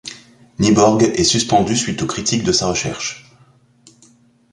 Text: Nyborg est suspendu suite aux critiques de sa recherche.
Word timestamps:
Nyborg 0.57 1.03
est 1.03 1.23
suspendu 1.23 1.77
suite 1.77 2.01
aux 2.01 2.07
critiques 2.07 2.41
de 2.43 2.51
sa 2.51 2.65
recherche. 2.67 3.31